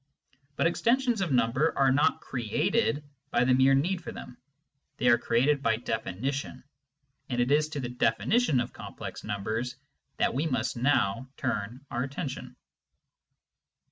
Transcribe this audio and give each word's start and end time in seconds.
But 0.55 0.65
extensions 0.65 1.21
of 1.21 1.31
number 1.31 1.77
are 1.77 1.91
not 1.91 2.21
created 2.21 3.03
by 3.29 3.43
the 3.43 3.53
mere 3.53 3.75
need 3.75 4.01
for 4.03 4.11
them: 4.11 4.35
they 4.97 5.09
are 5.09 5.17
created 5.19 5.61
by 5.61 5.75
the 5.75 5.83
definition, 5.83 6.63
and 7.29 7.39
it 7.39 7.51
is 7.51 7.69
to 7.69 7.79
the 7.79 7.89
definition 7.89 8.59
of 8.59 8.73
complex 8.73 9.23
numbers 9.23 9.75
that 10.17 10.33
we 10.33 10.47
must 10.47 10.75
now 10.75 11.29
turn 11.37 11.85
our 11.91 12.01
attention. 12.01 12.55